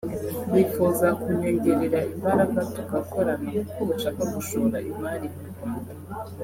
bifuza 0.53 1.07
kunyongerera 1.21 1.99
imbaraga 2.13 2.59
tugakorana 2.73 3.45
kuko 3.57 3.79
bashaka 3.89 4.21
gushora 4.33 4.77
imari 4.91 5.27
mu 5.35 5.43
Rwanda 5.51 5.91